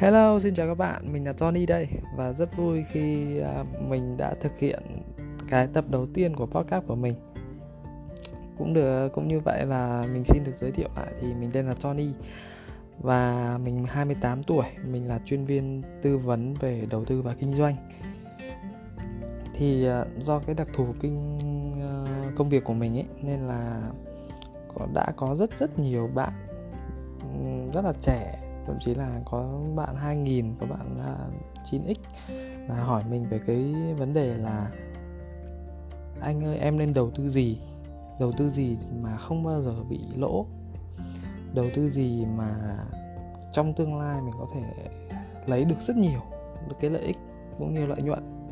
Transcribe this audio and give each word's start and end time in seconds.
Hello, 0.00 0.40
xin 0.40 0.54
chào 0.54 0.66
các 0.66 0.74
bạn, 0.74 1.12
mình 1.12 1.24
là 1.26 1.32
Tony 1.32 1.66
đây 1.66 1.88
và 2.16 2.32
rất 2.32 2.56
vui 2.56 2.84
khi 2.92 3.38
à, 3.38 3.64
mình 3.88 4.16
đã 4.16 4.34
thực 4.34 4.58
hiện 4.58 4.82
cái 5.48 5.66
tập 5.66 5.84
đầu 5.88 6.06
tiên 6.14 6.36
của 6.36 6.46
podcast 6.46 6.86
của 6.86 6.94
mình. 6.94 7.14
Cũng 8.58 8.74
được 8.74 9.08
cũng 9.08 9.28
như 9.28 9.40
vậy 9.40 9.66
là 9.66 10.04
mình 10.12 10.24
xin 10.24 10.44
được 10.44 10.54
giới 10.54 10.72
thiệu 10.72 10.88
lại 10.96 11.12
thì 11.20 11.34
mình 11.34 11.50
tên 11.52 11.66
là 11.66 11.74
Tony 11.82 12.08
và 12.98 13.58
mình 13.64 13.84
28 13.88 14.42
tuổi, 14.42 14.64
mình 14.86 15.08
là 15.08 15.20
chuyên 15.24 15.44
viên 15.44 15.82
tư 16.02 16.18
vấn 16.18 16.54
về 16.54 16.86
đầu 16.90 17.04
tư 17.04 17.22
và 17.22 17.34
kinh 17.34 17.54
doanh. 17.54 17.74
Thì 19.54 19.86
à, 19.86 20.04
do 20.20 20.38
cái 20.38 20.54
đặc 20.54 20.68
thù 20.72 20.86
kinh 21.00 21.38
à, 21.80 22.30
công 22.36 22.48
việc 22.48 22.64
của 22.64 22.74
mình 22.74 22.96
ấy 22.96 23.06
nên 23.22 23.40
là 23.40 23.82
có 24.74 24.86
đã 24.94 25.12
có 25.16 25.36
rất 25.36 25.58
rất 25.58 25.78
nhiều 25.78 26.10
bạn 26.14 26.32
ừ, 27.20 27.72
rất 27.74 27.84
là 27.84 27.92
trẻ 28.00 28.39
thậm 28.70 28.78
chí 28.80 28.94
là 28.94 29.20
có 29.24 29.60
bạn 29.74 29.96
2000 29.96 30.54
có 30.60 30.66
bạn 30.66 30.98
là 30.98 31.16
9x 31.70 31.94
là 32.68 32.84
hỏi 32.84 33.04
mình 33.10 33.28
về 33.28 33.40
cái 33.46 33.74
vấn 33.98 34.12
đề 34.12 34.36
là 34.36 34.70
anh 36.20 36.44
ơi, 36.44 36.58
em 36.58 36.78
nên 36.78 36.94
đầu 36.94 37.10
tư 37.10 37.28
gì? 37.28 37.58
Đầu 38.20 38.32
tư 38.32 38.50
gì 38.50 38.76
mà 39.02 39.16
không 39.16 39.42
bao 39.42 39.62
giờ 39.62 39.74
bị 39.88 40.00
lỗ? 40.16 40.46
Đầu 41.54 41.64
tư 41.74 41.90
gì 41.90 42.26
mà 42.36 42.78
trong 43.52 43.74
tương 43.74 43.98
lai 43.98 44.20
mình 44.22 44.34
có 44.38 44.46
thể 44.54 44.90
lấy 45.46 45.64
được 45.64 45.78
rất 45.80 45.96
nhiều 45.96 46.20
được 46.68 46.76
cái 46.80 46.90
lợi 46.90 47.02
ích 47.02 47.16
cũng 47.58 47.74
như 47.74 47.86
lợi 47.86 48.02
nhuận? 48.02 48.50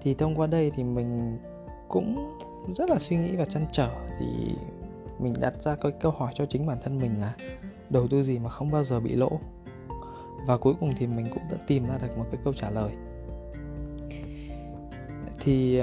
Thì 0.00 0.14
thông 0.14 0.34
qua 0.34 0.46
đây 0.46 0.72
thì 0.74 0.84
mình 0.84 1.38
cũng 1.88 2.38
rất 2.76 2.90
là 2.90 2.98
suy 2.98 3.16
nghĩ 3.16 3.36
và 3.36 3.44
chăn 3.44 3.66
trở. 3.72 3.90
Thì 4.18 4.26
mình 5.18 5.32
đặt 5.40 5.54
ra 5.62 5.76
cái 5.76 5.92
câu 6.00 6.12
hỏi 6.12 6.32
cho 6.34 6.46
chính 6.46 6.66
bản 6.66 6.78
thân 6.82 6.98
mình 6.98 7.20
là 7.20 7.34
đầu 7.90 8.08
tư 8.08 8.22
gì 8.22 8.38
mà 8.38 8.50
không 8.50 8.70
bao 8.70 8.84
giờ 8.84 9.00
bị 9.00 9.14
lỗ. 9.14 9.40
Và 10.46 10.56
cuối 10.56 10.74
cùng 10.80 10.92
thì 10.96 11.06
mình 11.06 11.26
cũng 11.30 11.42
đã 11.50 11.56
tìm 11.66 11.86
ra 11.86 11.98
được 11.98 12.18
một 12.18 12.24
cái 12.30 12.40
câu 12.44 12.52
trả 12.52 12.70
lời. 12.70 12.94
Thì 15.40 15.80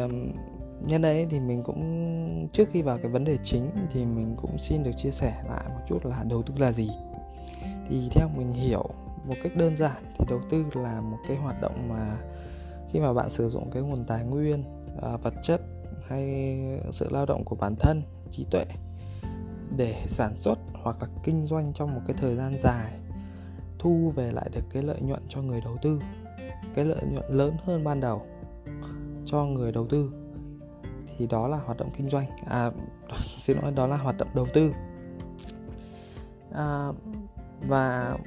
nhân 0.87 1.01
đây 1.01 1.27
thì 1.29 1.39
mình 1.39 1.63
cũng 1.63 2.49
trước 2.53 2.69
khi 2.71 2.81
vào 2.81 2.97
cái 2.97 3.11
vấn 3.11 3.23
đề 3.23 3.37
chính 3.43 3.71
thì 3.91 4.05
mình 4.05 4.35
cũng 4.37 4.57
xin 4.57 4.83
được 4.83 4.91
chia 4.97 5.11
sẻ 5.11 5.43
lại 5.49 5.65
một 5.69 5.81
chút 5.87 6.05
là 6.05 6.23
đầu 6.29 6.41
tư 6.43 6.53
là 6.57 6.71
gì. 6.71 6.89
Thì 7.89 8.09
theo 8.11 8.29
mình 8.37 8.51
hiểu 8.51 8.89
một 9.27 9.35
cách 9.43 9.51
đơn 9.55 9.77
giản 9.77 10.03
thì 10.17 10.25
đầu 10.29 10.41
tư 10.49 10.65
là 10.73 11.01
một 11.01 11.17
cái 11.27 11.37
hoạt 11.37 11.61
động 11.61 11.89
mà 11.89 12.17
khi 12.91 12.99
mà 12.99 13.13
bạn 13.13 13.29
sử 13.29 13.49
dụng 13.49 13.71
cái 13.71 13.83
nguồn 13.83 14.05
tài 14.07 14.23
nguyên 14.23 14.63
à, 15.01 15.17
vật 15.17 15.33
chất 15.43 15.61
hay 16.07 16.57
sự 16.91 17.09
lao 17.11 17.25
động 17.25 17.43
của 17.45 17.55
bản 17.55 17.75
thân 17.79 18.01
trí 18.31 18.45
tuệ 18.51 18.65
để 19.77 20.03
sản 20.07 20.33
xuất 20.37 20.59
hoặc 20.85 21.01
là 21.01 21.07
kinh 21.23 21.47
doanh 21.47 21.73
trong 21.73 21.95
một 21.95 22.01
cái 22.07 22.15
thời 22.19 22.35
gian 22.35 22.59
dài 22.59 22.99
thu 23.79 24.13
về 24.15 24.31
lại 24.31 24.49
được 24.53 24.63
cái 24.69 24.83
lợi 24.83 25.01
nhuận 25.01 25.21
cho 25.29 25.41
người 25.41 25.61
đầu 25.61 25.77
tư 25.81 25.99
cái 26.75 26.85
lợi 26.85 27.01
nhuận 27.11 27.25
lớn 27.29 27.55
hơn 27.65 27.83
ban 27.83 27.99
đầu 27.99 28.21
cho 29.25 29.45
người 29.45 29.71
đầu 29.71 29.87
tư. 29.87 30.11
Thì 31.17 31.27
đó 31.27 31.47
là 31.47 31.57
hoạt 31.57 31.77
động 31.77 31.89
kinh 31.97 32.09
doanh. 32.09 32.27
À 32.45 32.71
xin 33.19 33.57
lỗi 33.61 33.71
đó 33.71 33.87
là 33.87 33.97
hoạt 33.97 34.17
động 34.17 34.27
đầu 34.33 34.47
tư. 34.53 34.73
À, 36.53 36.89
và 37.67 38.17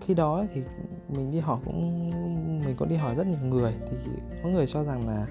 khi 0.00 0.14
đó 0.14 0.44
thì 0.54 0.62
mình 1.08 1.30
đi 1.30 1.40
hỏi 1.40 1.58
cũng 1.64 2.10
mình 2.64 2.76
cũng 2.76 2.88
đi 2.88 2.96
hỏi 2.96 3.14
rất 3.14 3.26
nhiều 3.26 3.40
người. 3.42 3.74
Thì 3.90 3.96
có 4.42 4.48
người 4.48 4.66
cho 4.66 4.84
rằng 4.84 5.08
là 5.08 5.26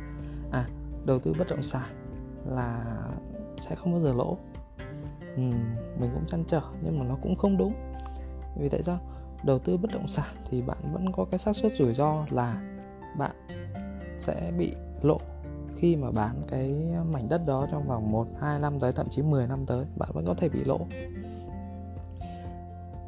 à 0.51 0.67
đầu 1.05 1.19
tư 1.19 1.33
bất 1.39 1.47
động 1.49 1.63
sản 1.63 1.89
là 2.45 2.85
sẽ 3.59 3.75
không 3.75 3.91
bao 3.91 4.01
giờ 4.01 4.13
lỗ 4.13 4.37
ừ, 5.35 5.41
mình 5.99 6.11
cũng 6.13 6.25
chăn 6.27 6.43
trở 6.47 6.61
nhưng 6.81 6.99
mà 6.99 7.05
nó 7.05 7.17
cũng 7.21 7.35
không 7.35 7.57
đúng. 7.57 7.73
Vì 8.57 8.69
tại 8.69 8.83
sao? 8.83 8.99
Đầu 9.43 9.59
tư 9.59 9.77
bất 9.77 9.91
động 9.93 10.07
sản 10.07 10.35
thì 10.49 10.61
bạn 10.61 10.77
vẫn 10.93 11.11
có 11.11 11.25
cái 11.31 11.37
xác 11.37 11.55
suất 11.55 11.75
rủi 11.75 11.93
ro 11.93 12.25
là 12.29 12.61
bạn 13.17 13.35
sẽ 14.19 14.51
bị 14.57 14.75
lộ 15.01 15.19
khi 15.75 15.95
mà 15.95 16.11
bán 16.11 16.41
cái 16.47 16.93
mảnh 17.11 17.29
đất 17.29 17.45
đó 17.45 17.67
trong 17.71 17.87
vòng 17.87 18.11
1, 18.11 18.27
2 18.41 18.59
năm 18.59 18.79
tới 18.79 18.91
thậm 18.91 19.07
chí 19.09 19.21
10 19.21 19.47
năm 19.47 19.65
tới 19.65 19.85
bạn 19.95 20.09
vẫn 20.13 20.25
có 20.25 20.33
thể 20.33 20.49
bị 20.49 20.63
lỗ 20.63 20.79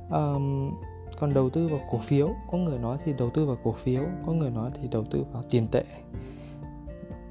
um, 0.09 0.71
còn 1.19 1.33
đầu 1.33 1.49
tư 1.49 1.67
vào 1.67 1.79
cổ 1.91 1.97
phiếu 1.97 2.29
có 2.51 2.57
người 2.57 2.79
nói 2.79 2.97
thì 3.05 3.13
đầu 3.13 3.29
tư 3.29 3.45
vào 3.45 3.57
cổ 3.63 3.71
phiếu 3.71 4.03
có 4.25 4.33
người 4.33 4.49
nói 4.49 4.71
thì 4.73 4.87
đầu 4.87 5.03
tư 5.11 5.25
vào 5.33 5.43
tiền 5.49 5.67
tệ. 5.67 5.83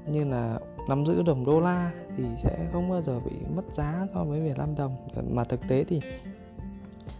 Như 0.07 0.25
là 0.25 0.59
nắm 0.89 1.05
giữ 1.05 1.23
đồng 1.23 1.45
đô 1.45 1.59
la 1.59 1.91
thì 2.17 2.23
sẽ 2.37 2.67
không 2.73 2.89
bao 2.89 3.01
giờ 3.01 3.19
bị 3.19 3.31
mất 3.55 3.63
giá 3.73 4.07
so 4.13 4.23
với 4.23 4.41
Việt 4.41 4.57
Nam 4.57 4.75
đồng. 4.75 4.95
Mà 5.29 5.43
thực 5.43 5.67
tế 5.67 5.83
thì 5.83 6.01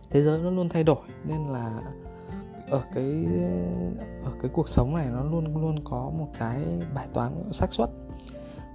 thế 0.09 0.23
giới 0.23 0.39
nó 0.39 0.49
luôn 0.49 0.69
thay 0.69 0.83
đổi, 0.83 1.07
nên 1.23 1.47
là 1.47 1.81
ở 2.69 2.81
cái 2.93 3.25
ở 4.23 4.31
cái 4.41 4.51
cuộc 4.53 4.69
sống 4.69 4.95
này 4.95 5.07
nó 5.13 5.23
luôn 5.23 5.61
luôn 5.61 5.83
có 5.83 6.11
một 6.17 6.27
cái 6.39 6.63
bài 6.93 7.07
toán 7.13 7.31
xác 7.51 7.73
suất. 7.73 7.89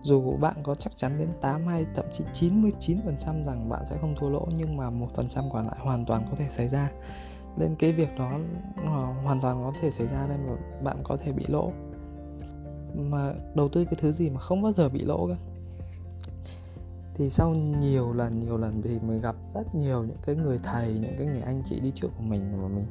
Dù 0.02 0.36
bạn 0.36 0.54
có 0.62 0.74
chắc 0.74 0.96
chắn 0.96 1.18
đến 1.18 1.28
8 1.40 1.66
hay 1.66 1.86
thậm 1.94 2.04
chí 2.12 2.24
99% 2.32 3.44
rằng 3.44 3.68
bạn 3.68 3.82
sẽ 3.86 3.96
không 4.00 4.14
thua 4.18 4.28
lỗ, 4.28 4.46
nhưng 4.58 4.76
mà 4.76 4.90
một 4.90 5.08
phần 5.14 5.28
trăm 5.28 5.44
còn 5.52 5.66
lại 5.66 5.76
hoàn 5.78 6.04
toàn 6.04 6.26
có 6.30 6.36
thể 6.36 6.46
xảy 6.50 6.68
ra. 6.68 6.90
Nên 7.56 7.74
cái 7.76 7.92
việc 7.92 8.18
đó 8.18 8.30
hoàn 9.24 9.40
toàn 9.40 9.62
có 9.64 9.72
thể 9.80 9.90
xảy 9.90 10.06
ra 10.06 10.26
nên 10.28 10.46
mà 10.46 10.52
bạn 10.82 10.96
có 11.02 11.16
thể 11.16 11.32
bị 11.32 11.44
lỗ. 11.48 11.72
Mà 12.94 13.34
đầu 13.54 13.68
tư 13.68 13.84
cái 13.84 13.94
thứ 14.00 14.12
gì 14.12 14.30
mà 14.30 14.40
không 14.40 14.62
bao 14.62 14.72
giờ 14.72 14.88
bị 14.88 15.04
lỗ 15.04 15.26
cả 15.26 15.34
thì 17.14 17.30
sau 17.30 17.50
nhiều 17.54 18.12
lần 18.12 18.40
nhiều 18.40 18.58
lần 18.58 18.82
thì 18.82 18.98
mình 18.98 19.20
gặp 19.20 19.36
rất 19.54 19.74
nhiều 19.74 20.04
những 20.04 20.16
cái 20.26 20.36
người 20.36 20.60
thầy 20.62 20.94
những 20.94 21.14
cái 21.18 21.26
người 21.26 21.40
anh 21.40 21.62
chị 21.64 21.80
đi 21.80 21.92
trước 21.94 22.08
của 22.16 22.22
mình 22.22 22.62
mà 22.62 22.68
mình 22.68 22.86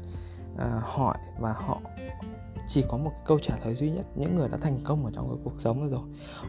à, 0.57 0.81
hỏi 0.83 1.17
và 1.39 1.51
họ 1.51 1.79
chỉ 2.67 2.85
có 2.89 2.97
một 2.97 3.09
cái 3.09 3.21
câu 3.25 3.39
trả 3.39 3.57
lời 3.63 3.75
duy 3.75 3.89
nhất. 3.89 4.05
Những 4.15 4.35
người 4.35 4.49
đã 4.49 4.57
thành 4.57 4.79
công 4.83 5.05
ở 5.05 5.11
trong 5.15 5.29
cái 5.29 5.37
cuộc 5.43 5.61
sống 5.61 5.79
này 5.79 5.89
rồi 5.89 6.01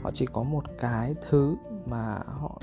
họ 0.03 0.10
chỉ 0.15 0.27
có 0.27 0.43
một 0.43 0.65
cái 0.81 1.15
thứ 1.28 1.56
mà 1.87 2.19
họ 2.27 2.60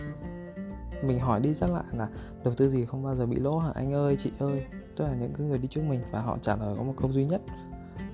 mình 1.03 1.19
hỏi 1.19 1.39
đi 1.39 1.53
rất 1.53 1.67
lại 1.67 1.83
là 1.91 2.09
đầu 2.43 2.53
tư 2.57 2.69
gì 2.69 2.85
không 2.85 3.03
bao 3.03 3.15
giờ 3.15 3.25
bị 3.25 3.39
lỗ 3.39 3.57
hả? 3.57 3.71
Anh 3.75 3.93
ơi 3.93 4.15
chị 4.19 4.31
ơi. 4.39 4.65
Tức 4.95 5.05
là 5.05 5.13
những 5.13 5.33
cái 5.37 5.47
người 5.47 5.57
đi 5.57 5.67
trước 5.67 5.81
mình 5.81 6.01
và 6.11 6.21
họ 6.21 6.37
trả 6.41 6.55
lời 6.55 6.75
có 6.77 6.83
một 6.83 6.93
câu 7.01 7.11
duy 7.11 7.25
nhất 7.25 7.41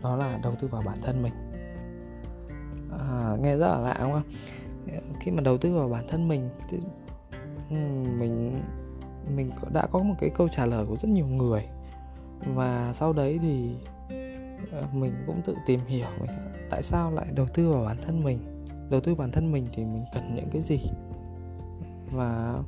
đó 0.01 0.15
là 0.15 0.39
đầu 0.43 0.55
tư 0.59 0.67
vào 0.67 0.81
bản 0.85 0.97
thân 1.01 1.23
mình. 1.23 1.33
À, 2.99 3.35
nghe 3.41 3.57
rất 3.57 3.67
là 3.67 3.77
lạ 3.77 3.97
đúng 4.01 4.11
không? 4.11 4.23
Khi 5.19 5.31
mà 5.31 5.41
đầu 5.41 5.57
tư 5.57 5.75
vào 5.75 5.89
bản 5.89 6.05
thân 6.07 6.27
mình, 6.27 6.49
thì 6.69 6.77
mình 8.19 8.61
mình 9.35 9.51
đã 9.73 9.87
có 9.91 9.99
một 9.99 10.15
cái 10.19 10.29
câu 10.29 10.47
trả 10.47 10.65
lời 10.65 10.85
của 10.85 10.97
rất 10.97 11.09
nhiều 11.09 11.27
người. 11.27 11.65
Và 12.55 12.93
sau 12.93 13.13
đấy 13.13 13.39
thì 13.41 13.75
ờ, 14.71 14.83
mình 14.93 15.13
cũng 15.27 15.41
tự 15.45 15.55
tìm 15.65 15.79
hiểu 15.87 16.07
mình 16.19 16.31
tại 16.69 16.83
sao 16.83 17.11
lại 17.11 17.25
đầu 17.35 17.47
tư 17.53 17.71
vào 17.71 17.83
bản 17.85 17.97
thân 18.01 18.23
mình. 18.23 18.65
Đầu 18.89 19.01
tư 19.01 19.15
bản 19.15 19.31
thân 19.31 19.51
mình 19.51 19.67
thì 19.73 19.83
mình 19.83 20.03
cần 20.13 20.35
những 20.35 20.49
cái 20.51 20.61
gì? 20.61 20.79
Và 22.11 22.59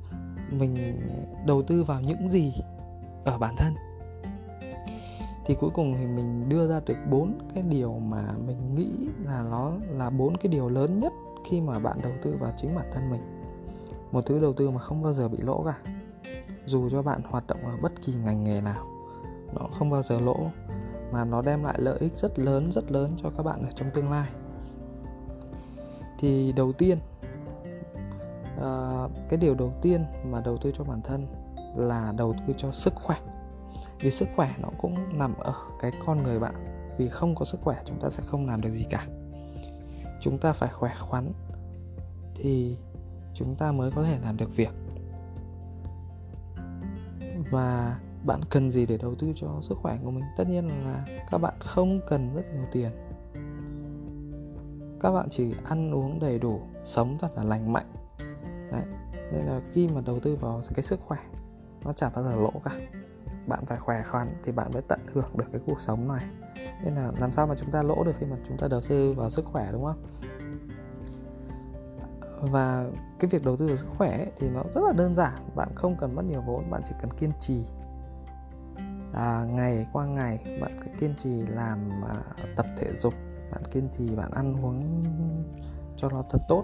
mình 0.52 0.76
đầu 1.46 1.62
tư 1.62 1.84
vào 1.84 2.02
những 2.02 2.30
gì 2.30 2.54
ở 3.26 3.38
bản 3.38 3.56
thân? 3.58 3.74
Thì 5.46 5.56
cuối 5.56 5.70
cùng 5.74 5.96
thì 5.98 6.06
mình 6.06 6.50
đưa 6.50 6.68
ra 6.68 6.82
được 6.86 6.98
bốn 7.10 7.40
cái 7.56 7.64
điều 7.64 8.00
mà 8.00 8.24
mình 8.48 8.76
nghĩ 8.76 8.90
là 9.26 9.44
nó 9.50 9.72
là 9.90 10.10
bốn 10.10 10.38
cái 10.38 10.52
điều 10.52 10.70
lớn 10.70 11.00
nhất 11.00 11.14
khi 11.50 11.62
mà 11.62 11.80
bạn 11.80 12.00
đầu 12.04 12.12
tư 12.22 12.38
vào 12.40 12.54
chính 12.58 12.76
bản 12.76 12.86
thân 12.92 13.10
mình. 13.10 13.22
Một 14.12 14.26
thứ 14.26 14.40
đầu 14.40 14.54
tư 14.54 14.70
mà 14.70 14.80
không 14.80 15.04
bao 15.04 15.14
giờ 15.14 15.28
bị 15.28 15.38
lỗ 15.38 15.64
cả. 15.64 15.94
Dù 16.66 16.90
cho 16.90 17.02
bạn 17.02 17.22
hoạt 17.30 17.48
động 17.48 17.60
ở 17.66 17.78
bất 17.82 18.02
kỳ 18.02 18.14
ngành 18.14 18.44
nghề 18.44 18.62
nào 18.62 18.88
nó 19.54 19.68
không 19.80 19.90
bao 19.90 20.02
giờ 20.02 20.20
lỗ 20.20 20.38
mà 21.12 21.26
nó 21.26 21.42
đem 21.42 21.64
lại 21.64 21.76
lợi 21.78 21.98
ích 22.00 22.16
rất 22.16 22.40
lớn 22.40 22.72
rất 22.72 22.92
lớn 22.92 23.16
cho 23.24 23.30
các 23.38 23.44
bạn 23.44 23.64
ở 23.64 23.72
trong 23.76 23.90
tương 23.94 24.12
lai. 24.12 24.30
Thì 26.20 26.52
đầu 26.52 26.74
tiên 26.74 26.98
uh, 28.58 29.12
cái 29.30 29.38
điều 29.38 29.56
đầu 29.56 29.74
tiên 29.82 30.06
mà 30.26 30.42
đầu 30.42 30.58
tư 30.58 30.72
cho 30.78 30.84
bản 30.84 31.02
thân 31.02 31.28
là 31.76 32.14
đầu 32.18 32.36
tư 32.48 32.54
cho 32.58 32.72
sức 32.72 32.94
khỏe. 32.96 33.18
Vì 34.00 34.12
sức 34.12 34.28
khỏe 34.36 34.56
nó 34.60 34.70
cũng 34.78 35.20
nằm 35.20 35.38
ở 35.38 35.54
cái 35.80 35.92
con 36.06 36.24
người 36.24 36.40
bạn. 36.40 36.56
Vì 36.98 37.10
không 37.10 37.36
có 37.36 37.46
sức 37.46 37.60
khỏe 37.64 37.82
chúng 37.86 38.00
ta 38.00 38.10
sẽ 38.10 38.24
không 38.26 38.48
làm 38.48 38.62
được 38.62 38.70
gì 38.70 38.86
cả 38.90 39.08
chúng 40.28 40.38
ta 40.38 40.54
phải 40.54 40.70
khỏe 40.70 40.96
khoắn 41.00 41.32
thì 42.36 42.78
chúng 43.34 43.56
ta 43.56 43.72
mới 43.72 43.92
có 43.92 44.04
thể 44.04 44.20
làm 44.20 44.38
được 44.38 44.56
việc. 44.56 44.74
Và 47.52 48.00
bạn 48.26 48.42
cần 48.50 48.72
gì 48.72 48.86
để 48.86 48.98
đầu 48.98 49.16
tư 49.16 49.34
cho 49.36 49.48
sức 49.62 49.78
khỏe 49.82 49.98
của 50.04 50.12
mình? 50.12 50.24
Tất 50.38 50.48
nhiên 50.48 50.68
là 50.68 51.06
các 51.32 51.38
bạn 51.38 51.54
không 51.60 52.00
cần 52.10 52.36
rất 52.36 52.46
nhiều 52.54 52.66
tiền. 52.72 52.92
Các 55.00 55.12
bạn 55.12 55.28
chỉ 55.30 55.54
ăn 55.64 55.92
uống 55.92 56.20
đầy 56.20 56.40
đủ, 56.40 56.62
sống 56.84 57.18
thật 57.20 57.30
là 57.36 57.44
lành 57.44 57.74
mạnh. 57.74 57.94
Đấy. 58.72 58.84
nên 59.32 59.46
là 59.46 59.62
khi 59.72 59.88
mà 59.88 60.02
đầu 60.06 60.20
tư 60.20 60.36
vào 60.36 60.62
cái 60.74 60.84
sức 60.84 61.00
khỏe, 61.08 61.20
nó 61.84 61.94
chả 61.94 62.10
bao 62.10 62.24
giờ 62.24 62.36
lỗ 62.36 62.52
cả 62.64 62.72
bạn 63.48 63.66
phải 63.66 63.78
khỏe 63.78 64.04
khoắn 64.04 64.36
thì 64.44 64.52
bạn 64.52 64.72
mới 64.74 64.82
tận 64.82 65.00
hưởng 65.14 65.38
được 65.38 65.46
cái 65.52 65.62
cuộc 65.66 65.82
sống 65.82 66.08
này. 66.08 66.24
Nên 66.84 66.96
là 66.96 67.12
làm 67.20 67.32
sao 67.32 67.48
mà 67.48 67.56
chúng 67.56 67.72
ta 67.72 67.84
lỗ 67.84 68.04
được 68.04 68.14
khi 68.20 68.26
mà 68.26 68.36
chúng 68.48 68.58
ta 68.58 68.68
đầu 68.68 68.82
tư 68.90 69.14
vào 69.14 69.30
sức 69.30 69.46
khỏe 69.46 69.72
đúng 69.72 69.86
không? 69.86 70.04
Và 72.42 72.86
cái 73.20 73.30
việc 73.30 73.46
đầu 73.46 73.58
tư 73.58 73.68
vào 73.68 73.78
sức 73.78 73.88
khỏe 73.98 74.18
ấy, 74.18 74.32
thì 74.36 74.50
nó 74.50 74.64
rất 74.74 74.82
là 74.88 74.94
đơn 74.94 75.16
giản 75.16 75.50
bạn 75.56 75.70
không 75.76 75.96
cần 76.00 76.16
mất 76.16 76.26
nhiều 76.26 76.42
vốn 76.42 76.70
bạn 76.70 76.82
chỉ 76.86 76.96
cần 77.02 77.12
kiên 77.12 77.32
trì. 77.40 77.66
À, 79.14 79.46
ngày 79.50 79.88
qua 79.94 80.06
ngày 80.06 80.60
bạn 80.62 80.72
cứ 80.84 80.92
kiên 81.00 81.14
trì 81.18 81.46
làm 81.46 82.04
à, 82.08 82.16
tập 82.56 82.66
thể 82.78 82.96
dục 82.96 83.14
bạn 83.52 83.64
kiên 83.72 83.90
trì 83.92 84.16
bạn 84.16 84.32
ăn 84.32 84.66
uống 84.66 85.04
cho 85.98 86.10
nó 86.10 86.24
thật 86.30 86.40
tốt 86.48 86.64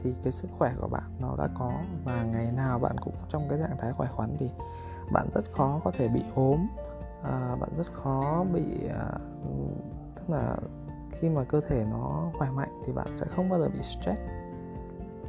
thì 0.00 0.14
cái 0.22 0.32
sức 0.32 0.48
khỏe 0.58 0.74
của 0.80 0.88
bạn 0.88 1.16
nó 1.20 1.36
đã 1.38 1.48
có. 1.58 1.72
Và 2.04 2.24
ngày 2.24 2.52
nào 2.52 2.78
bạn 2.78 2.98
cũng 2.98 3.14
trong 3.28 3.48
cái 3.48 3.58
trạng 3.58 3.76
thái 3.78 3.92
khỏe 3.92 4.08
khoắn 4.16 4.36
thì 4.38 4.50
bạn 5.12 5.28
rất 5.32 5.52
khó 5.52 5.80
có 5.84 5.90
thể 5.90 6.08
bị 6.08 6.22
ốm. 6.34 6.66
À, 7.22 7.56
bạn 7.60 7.70
rất 7.76 7.92
khó 7.92 8.44
bị 8.52 8.88
à, 8.88 9.10
tức 10.16 10.30
là 10.30 10.56
khi 11.10 11.28
mà 11.28 11.44
cơ 11.44 11.60
thể 11.68 11.84
nó 11.90 12.30
khỏe 12.38 12.50
mạnh 12.50 12.80
thì 12.84 12.92
bạn 12.92 13.06
sẽ 13.14 13.26
không 13.26 13.48
bao 13.48 13.60
giờ 13.60 13.68
bị 13.68 13.82
stress. 13.82 14.20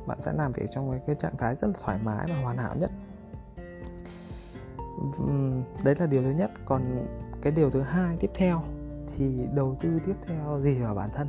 Bạn 0.08 0.22
sẽ 0.22 0.34
làm 0.34 0.52
việc 0.52 0.68
trong 0.72 1.00
cái 1.08 1.16
trạng 1.16 1.38
thái 1.38 1.56
rất 1.56 1.68
là 1.68 1.74
thoải 1.84 2.00
mái 2.04 2.26
và 2.30 2.42
hoàn 2.42 2.58
hảo 2.58 2.76
nhất. 2.76 2.92
Đấy 5.84 5.96
là 6.00 6.06
điều 6.06 6.24
thứ 6.24 6.30
nhất. 6.30 6.52
Còn 6.66 7.08
cái 7.42 7.52
điều 7.52 7.70
thứ 7.70 7.82
hai 7.82 8.18
tiếp 8.20 8.32
theo 8.36 8.62
thì 9.16 9.48
đầu 9.54 9.76
tư 9.80 10.00
tiếp 10.06 10.16
theo 10.28 10.60
gì 10.60 10.80
vào 10.80 10.96
bản 10.96 11.10
thân? 11.16 11.28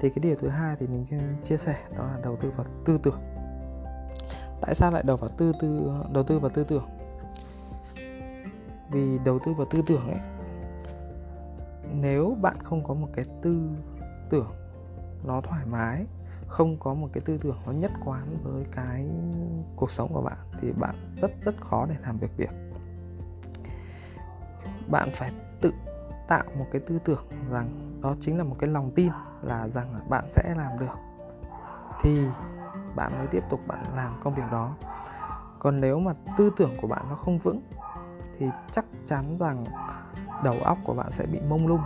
Thì 0.00 0.10
cái 0.10 0.18
điều 0.22 0.36
thứ 0.36 0.48
hai 0.48 0.76
thì 0.78 0.86
mình 0.86 1.04
chia 1.42 1.56
sẻ 1.56 1.76
đó 1.96 2.04
là 2.04 2.18
đầu 2.22 2.36
tư 2.36 2.50
vào 2.56 2.66
tư 2.84 2.98
tưởng. 3.02 3.20
Tại 4.60 4.74
sao 4.74 4.90
lại 4.90 5.02
đầu 5.06 5.16
vào 5.16 5.30
tư 5.36 5.52
tư 5.60 5.92
đầu 6.12 6.24
tư 6.24 6.38
vào 6.38 6.50
tư 6.54 6.64
tưởng? 6.64 6.84
Vì 8.90 9.18
đầu 9.24 9.38
tư 9.38 9.52
vào 9.52 9.66
tư 9.70 9.82
tưởng 9.86 10.08
ấy. 10.08 10.20
Nếu 11.94 12.36
bạn 12.40 12.56
không 12.64 12.84
có 12.84 12.94
một 12.94 13.08
cái 13.14 13.24
tư 13.42 13.68
tưởng 14.30 14.52
nó 15.24 15.40
thoải 15.40 15.66
mái, 15.66 16.06
không 16.46 16.76
có 16.80 16.94
một 16.94 17.08
cái 17.12 17.20
tư 17.26 17.38
tưởng 17.42 17.56
nó 17.66 17.72
nhất 17.72 17.90
quán 18.04 18.36
với 18.42 18.64
cái 18.72 19.08
cuộc 19.76 19.90
sống 19.90 20.12
của 20.12 20.22
bạn, 20.22 20.38
thì 20.60 20.72
bạn 20.72 20.94
rất 21.16 21.30
rất 21.42 21.54
khó 21.60 21.86
để 21.86 21.94
làm 22.02 22.20
được 22.20 22.36
việc 22.36 22.50
bạn 24.90 25.08
phải 25.12 25.32
tự 25.60 25.72
tạo 26.28 26.44
một 26.58 26.66
cái 26.72 26.82
tư 26.86 26.98
tưởng 27.04 27.26
rằng 27.50 27.98
đó 28.02 28.14
chính 28.20 28.38
là 28.38 28.44
một 28.44 28.56
cái 28.58 28.70
lòng 28.70 28.90
tin 28.94 29.10
là 29.42 29.68
rằng 29.68 30.00
bạn 30.08 30.24
sẽ 30.30 30.54
làm 30.56 30.78
được. 30.78 30.94
Thì 32.02 32.26
bạn 32.96 33.12
mới 33.18 33.26
tiếp 33.26 33.42
tục 33.50 33.60
bạn 33.66 33.84
làm 33.96 34.20
công 34.24 34.34
việc 34.34 34.50
đó. 34.50 34.74
Còn 35.58 35.80
nếu 35.80 35.98
mà 35.98 36.12
tư 36.36 36.52
tưởng 36.56 36.70
của 36.80 36.88
bạn 36.88 37.04
nó 37.08 37.14
không 37.14 37.38
vững 37.38 37.60
thì 38.40 38.46
chắc 38.72 38.84
chắn 39.04 39.36
rằng 39.38 39.64
đầu 40.44 40.54
óc 40.64 40.78
của 40.84 40.94
bạn 40.94 41.12
sẽ 41.12 41.26
bị 41.26 41.40
mông 41.48 41.66
lung. 41.66 41.82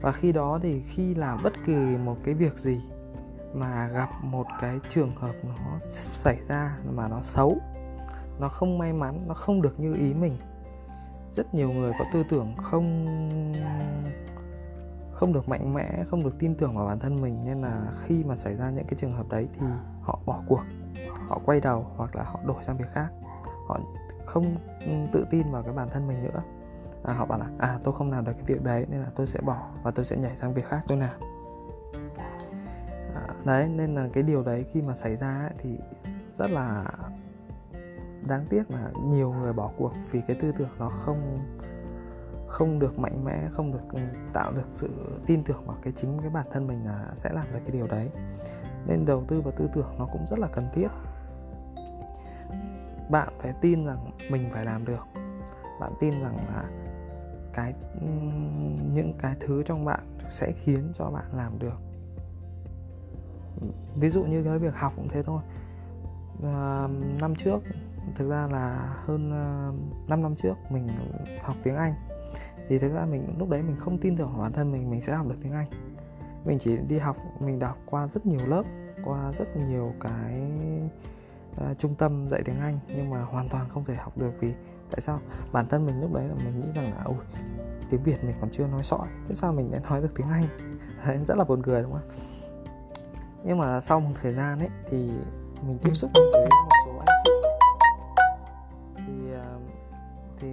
Và 0.00 0.12
khi 0.12 0.32
đó 0.32 0.58
thì 0.62 0.82
khi 0.82 1.14
làm 1.14 1.38
bất 1.42 1.52
kỳ 1.66 1.74
một 2.04 2.16
cái 2.24 2.34
việc 2.34 2.58
gì 2.58 2.80
mà 3.54 3.88
gặp 3.88 4.08
một 4.22 4.46
cái 4.60 4.78
trường 4.88 5.16
hợp 5.16 5.32
nó 5.42 5.78
xảy 5.86 6.38
ra 6.48 6.78
mà 6.92 7.08
nó 7.08 7.22
xấu, 7.22 7.58
nó 8.38 8.48
không 8.48 8.78
may 8.78 8.92
mắn, 8.92 9.24
nó 9.28 9.34
không 9.34 9.62
được 9.62 9.80
như 9.80 9.94
ý 9.94 10.14
mình, 10.14 10.36
rất 11.32 11.54
nhiều 11.54 11.70
người 11.70 11.92
có 11.98 12.04
tư 12.12 12.24
tưởng 12.28 12.54
không 12.56 13.06
không 15.12 15.32
được 15.32 15.48
mạnh 15.48 15.74
mẽ, 15.74 16.04
không 16.10 16.22
được 16.22 16.38
tin 16.38 16.54
tưởng 16.54 16.76
vào 16.76 16.86
bản 16.86 16.98
thân 16.98 17.20
mình. 17.20 17.44
Nên 17.44 17.60
là 17.60 17.86
khi 18.02 18.24
mà 18.24 18.36
xảy 18.36 18.56
ra 18.56 18.70
những 18.70 18.84
cái 18.84 18.94
trường 18.98 19.12
hợp 19.12 19.28
đấy 19.28 19.48
thì 19.52 19.66
họ 20.02 20.18
bỏ 20.26 20.42
cuộc, 20.48 20.60
họ 21.28 21.40
quay 21.44 21.60
đầu 21.60 21.86
hoặc 21.96 22.16
là 22.16 22.22
họ 22.22 22.40
đổi 22.46 22.64
sang 22.64 22.76
việc 22.76 22.88
khác, 22.92 23.08
họ 23.68 23.78
không 24.30 24.56
tự 25.12 25.26
tin 25.30 25.50
vào 25.50 25.62
cái 25.62 25.72
bản 25.72 25.88
thân 25.90 26.08
mình 26.08 26.24
nữa. 26.24 26.42
À, 27.04 27.12
họ 27.12 27.26
bảo 27.26 27.38
là 27.38 27.46
à 27.58 27.78
tôi 27.84 27.94
không 27.94 28.10
làm 28.10 28.24
được 28.24 28.32
cái 28.32 28.44
việc 28.46 28.62
đấy 28.62 28.86
nên 28.90 29.00
là 29.00 29.08
tôi 29.14 29.26
sẽ 29.26 29.40
bỏ 29.40 29.66
và 29.82 29.90
tôi 29.90 30.04
sẽ 30.04 30.16
nhảy 30.16 30.36
sang 30.36 30.54
việc 30.54 30.64
khác 30.64 30.80
tôi 30.86 30.98
làm. 30.98 31.20
À, 33.14 33.26
đấy 33.44 33.68
nên 33.68 33.94
là 33.94 34.08
cái 34.12 34.22
điều 34.22 34.42
đấy 34.42 34.66
khi 34.72 34.82
mà 34.82 34.94
xảy 34.94 35.16
ra 35.16 35.38
ấy, 35.40 35.54
thì 35.58 35.78
rất 36.34 36.50
là 36.50 36.84
đáng 38.28 38.46
tiếc 38.50 38.70
là 38.70 38.90
nhiều 39.04 39.32
người 39.32 39.52
bỏ 39.52 39.70
cuộc 39.78 39.92
vì 40.10 40.20
cái 40.26 40.36
tư 40.40 40.52
tưởng 40.56 40.68
nó 40.78 40.88
không 40.88 41.40
không 42.48 42.78
được 42.78 42.98
mạnh 42.98 43.24
mẽ 43.24 43.48
không 43.52 43.72
được 43.72 44.00
tạo 44.32 44.52
được 44.52 44.66
sự 44.70 44.90
tin 45.26 45.44
tưởng 45.44 45.66
vào 45.66 45.76
cái 45.82 45.92
chính 45.96 46.18
cái 46.20 46.30
bản 46.30 46.46
thân 46.50 46.66
mình 46.66 46.86
là 46.86 47.06
sẽ 47.16 47.32
làm 47.32 47.44
được 47.52 47.58
cái 47.64 47.70
điều 47.72 47.86
đấy. 47.86 48.10
Nên 48.86 49.06
đầu 49.06 49.24
tư 49.28 49.40
vào 49.40 49.52
tư 49.56 49.70
tưởng 49.72 49.94
nó 49.98 50.08
cũng 50.12 50.26
rất 50.26 50.38
là 50.38 50.48
cần 50.52 50.64
thiết 50.72 50.88
bạn 53.10 53.28
phải 53.38 53.52
tin 53.60 53.86
rằng 53.86 54.10
mình 54.30 54.50
phải 54.52 54.64
làm 54.64 54.84
được. 54.84 55.06
Bạn 55.80 55.92
tin 56.00 56.22
rằng 56.22 56.36
là 56.36 56.64
cái 57.52 57.74
những 58.94 59.12
cái 59.18 59.34
thứ 59.40 59.62
trong 59.62 59.84
bạn 59.84 60.00
sẽ 60.30 60.52
khiến 60.52 60.92
cho 60.98 61.04
bạn 61.04 61.24
làm 61.32 61.58
được. 61.58 61.80
Ví 63.96 64.10
dụ 64.10 64.24
như 64.24 64.44
cái 64.44 64.58
việc 64.58 64.74
học 64.74 64.92
cũng 64.96 65.08
thế 65.08 65.22
thôi. 65.22 65.42
À, 66.42 66.88
năm 67.20 67.34
trước 67.36 67.58
thực 68.14 68.30
ra 68.30 68.48
là 68.52 68.94
hơn 69.06 69.30
ờ, 69.30 69.72
5 70.08 70.22
năm 70.22 70.34
trước 70.36 70.54
mình 70.70 70.88
học 71.42 71.56
tiếng 71.62 71.76
Anh. 71.76 71.94
Thì 72.68 72.78
thực 72.78 72.92
ra 72.92 73.04
mình 73.04 73.34
lúc 73.38 73.48
đấy 73.48 73.62
mình 73.62 73.76
không 73.80 73.98
tin 73.98 74.16
tưởng 74.16 74.34
bản 74.38 74.52
thân 74.52 74.72
mình 74.72 74.90
mình 74.90 75.00
sẽ 75.00 75.14
học 75.14 75.26
được 75.28 75.36
tiếng 75.42 75.52
Anh. 75.52 75.66
Mình 76.44 76.58
chỉ 76.58 76.76
đi 76.76 76.98
học 76.98 77.16
mình 77.40 77.58
đọc 77.58 77.76
qua 77.86 78.08
rất 78.08 78.26
nhiều 78.26 78.46
lớp 78.46 78.62
qua 79.04 79.32
rất 79.38 79.56
nhiều 79.56 79.92
cái 80.00 80.50
uh, 81.56 81.78
trung 81.78 81.94
tâm 81.94 82.28
dạy 82.30 82.42
tiếng 82.44 82.60
Anh 82.60 82.78
nhưng 82.88 83.10
mà 83.10 83.22
hoàn 83.22 83.48
toàn 83.48 83.68
không 83.68 83.84
thể 83.84 83.94
học 83.94 84.18
được 84.18 84.32
vì 84.40 84.52
tại 84.90 85.00
sao? 85.00 85.20
Bản 85.52 85.66
thân 85.68 85.86
mình 85.86 86.00
lúc 86.00 86.12
đấy 86.12 86.28
là 86.28 86.34
mình 86.34 86.60
nghĩ 86.60 86.72
rằng 86.72 86.84
là 86.84 87.02
ôi 87.04 87.16
tiếng 87.90 88.02
Việt 88.02 88.24
mình 88.24 88.34
còn 88.40 88.50
chưa 88.50 88.66
nói 88.66 88.84
sỏi 88.84 89.08
thế 89.28 89.34
sao 89.34 89.52
mình 89.52 89.70
lại 89.72 89.80
nói 89.90 90.00
được 90.00 90.14
tiếng 90.14 90.28
Anh? 90.28 90.46
Đấy, 91.06 91.18
rất 91.24 91.36
là 91.36 91.44
buồn 91.44 91.62
cười 91.62 91.82
đúng 91.82 91.92
không 91.92 92.08
nhưng 93.44 93.58
mà 93.58 93.80
sau 93.80 94.00
một 94.00 94.10
thời 94.22 94.32
gian 94.32 94.58
ấy 94.58 94.68
thì 94.90 95.10
mình 95.66 95.78
tiếp 95.82 95.94
xúc 95.94 96.10
với 96.14 96.46
một 96.46 96.74
số 96.86 96.92
anh 97.06 97.18
chị. 97.24 97.30
Thì 98.96 99.32
uh, 99.32 99.62
thì 100.38 100.48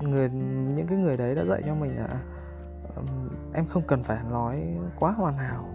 người 0.00 0.28
những 0.74 0.86
cái 0.86 0.98
người 0.98 1.16
đấy 1.16 1.34
đã 1.34 1.44
dạy 1.44 1.62
cho 1.66 1.74
mình 1.74 1.96
là 1.96 2.20
um, 2.96 3.06
em 3.54 3.66
không 3.66 3.82
cần 3.86 4.02
phải 4.02 4.18
nói 4.30 4.76
quá 4.98 5.12
hoàn 5.12 5.36
hảo 5.36 5.68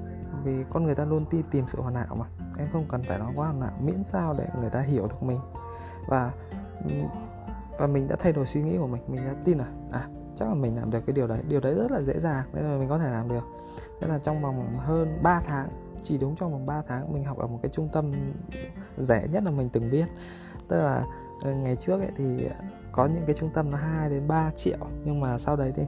vì 0.45 0.63
con 0.69 0.83
người 0.83 0.95
ta 0.95 1.06
luôn 1.06 1.25
đi 1.31 1.44
tìm 1.51 1.65
sự 1.68 1.81
hoàn 1.81 1.95
hảo 1.95 2.15
mà. 2.15 2.25
Em 2.57 2.68
không 2.74 2.86
cần 2.89 3.03
phải 3.03 3.19
nói 3.19 3.33
quá 3.36 3.47
hoàn 3.47 3.62
hảo, 3.62 3.80
miễn 3.81 4.03
sao 4.03 4.36
để 4.38 4.47
người 4.59 4.69
ta 4.69 4.81
hiểu 4.81 5.07
được 5.07 5.24
mình. 5.24 5.39
Và 6.07 6.31
và 7.77 7.88
mình 7.88 8.07
đã 8.07 8.15
thay 8.19 8.33
đổi 8.33 8.45
suy 8.45 8.62
nghĩ 8.62 8.77
của 8.77 8.88
mình 8.88 9.01
mình 9.07 9.25
đã 9.27 9.36
tin 9.45 9.57
là 9.57 9.65
à 9.92 10.07
chắc 10.36 10.47
là 10.47 10.53
mình 10.53 10.75
làm 10.75 10.92
được 10.92 11.00
cái 11.06 11.13
điều 11.13 11.27
đấy. 11.27 11.39
Điều 11.47 11.59
đấy 11.59 11.75
rất 11.75 11.92
là 11.92 12.01
dễ 12.01 12.19
dàng, 12.19 12.45
nên 12.53 12.63
là 12.63 12.77
mình 12.77 12.89
có 12.89 12.97
thể 12.97 13.12
làm 13.12 13.30
được. 13.30 13.44
Thế 14.01 14.07
là 14.07 14.19
trong 14.19 14.42
vòng 14.42 14.77
hơn 14.80 15.19
3 15.24 15.42
tháng, 15.47 15.69
chỉ 16.03 16.18
đúng 16.18 16.36
trong 16.36 16.51
vòng 16.51 16.65
3 16.65 16.81
tháng, 16.88 17.13
mình 17.13 17.24
học 17.24 17.38
ở 17.38 17.47
một 17.47 17.59
cái 17.62 17.69
trung 17.69 17.89
tâm 17.94 18.12
rẻ 18.97 19.27
nhất 19.31 19.44
là 19.44 19.51
mình 19.51 19.69
từng 19.69 19.92
biết. 19.92 20.06
Tức 20.68 20.81
là 20.81 21.03
ờ, 21.42 21.53
ngày 21.53 21.75
trước 21.75 22.00
ấy 22.00 22.12
thì 22.15 22.50
có 22.92 23.06
những 23.06 23.24
cái 23.25 23.36
trung 23.36 23.50
tâm 23.53 23.71
nó 23.71 23.77
2 23.77 24.09
đến 24.09 24.28
3 24.28 24.52
triệu, 24.56 24.78
nhưng 25.06 25.19
mà 25.19 25.37
sau 25.37 25.56
đấy 25.56 25.73
thì 25.75 25.83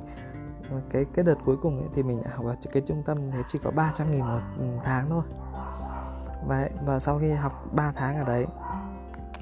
cái 0.89 1.05
cái 1.13 1.25
đợt 1.25 1.35
cuối 1.45 1.57
cùng 1.61 1.79
ấy 1.79 1.87
thì 1.93 2.03
mình 2.03 2.21
đã 2.23 2.31
học 2.35 2.45
ở 2.45 2.55
cái 2.73 2.83
trung 2.85 3.03
tâm 3.05 3.17
thì 3.31 3.39
chỉ 3.47 3.59
có 3.63 3.71
300 3.71 4.11
nghìn 4.11 4.25
một 4.25 4.81
tháng 4.83 5.09
thôi. 5.09 5.23
Và 6.47 6.69
và 6.85 6.99
sau 6.99 7.19
khi 7.19 7.31
học 7.31 7.75
3 7.75 7.91
tháng 7.95 8.17
ở 8.17 8.25
đấy, 8.25 8.45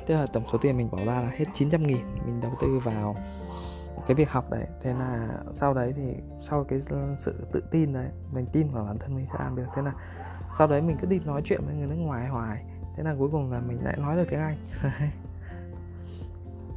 tức 0.08 0.16
là 0.16 0.26
tổng 0.34 0.44
số 0.52 0.58
tiền 0.58 0.78
mình 0.78 0.90
bỏ 0.92 0.98
ra 0.98 1.22
là 1.22 1.30
hết 1.30 1.46
900 1.54 1.84
nghìn 1.84 2.02
mình 2.26 2.42
đầu 2.42 2.52
tư 2.62 2.80
vào 2.80 3.16
cái 4.08 4.16
việc 4.16 4.30
học 4.30 4.50
đấy. 4.52 4.68
Thế 4.82 4.94
là 4.94 5.30
sau 5.52 5.74
đấy 5.74 5.94
thì 5.96 6.14
sau 6.42 6.64
cái 6.64 6.82
sự 7.20 7.48
tự 7.52 7.64
tin 7.72 7.94
đấy, 7.94 8.08
mình 8.34 8.46
tin 8.46 8.70
vào 8.70 8.86
bản 8.86 8.98
thân 9.00 9.16
mình 9.16 9.28
sẽ 9.34 9.40
làm 9.40 9.56
được. 9.56 9.66
Thế 9.76 9.82
là 9.82 9.94
sau 10.58 10.68
đấy 10.68 10.82
mình 10.82 10.98
cứ 11.02 11.08
đi 11.08 11.20
nói 11.20 11.42
chuyện 11.46 11.62
với 11.66 11.76
người 11.76 11.88
nước 11.88 11.96
ngoài 11.96 12.28
hoài. 12.28 12.66
Thế 12.96 13.04
là 13.04 13.16
cuối 13.20 13.30
cùng 13.32 13.52
là 13.52 13.60
mình 13.60 13.84
lại 13.84 13.98
nói 13.98 14.16
được 14.16 14.26
tiếng 14.30 14.40
anh. 14.40 14.58